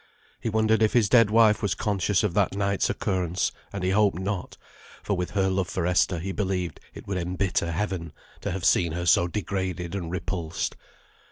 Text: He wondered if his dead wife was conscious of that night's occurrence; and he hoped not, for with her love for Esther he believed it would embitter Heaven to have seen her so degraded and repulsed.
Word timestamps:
He 0.39 0.49
wondered 0.49 0.81
if 0.81 0.93
his 0.93 1.07
dead 1.09 1.29
wife 1.29 1.61
was 1.61 1.75
conscious 1.75 2.23
of 2.23 2.33
that 2.33 2.55
night's 2.55 2.89
occurrence; 2.89 3.51
and 3.71 3.83
he 3.83 3.91
hoped 3.91 4.17
not, 4.17 4.57
for 5.03 5.15
with 5.15 5.29
her 5.37 5.47
love 5.47 5.67
for 5.69 5.85
Esther 5.85 6.17
he 6.17 6.31
believed 6.31 6.79
it 6.95 7.05
would 7.07 7.19
embitter 7.19 7.71
Heaven 7.71 8.11
to 8.39 8.49
have 8.49 8.65
seen 8.65 8.93
her 8.93 9.05
so 9.05 9.27
degraded 9.27 9.93
and 9.93 10.09
repulsed. 10.09 10.75